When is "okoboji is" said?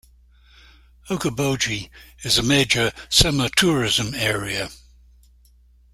1.11-2.39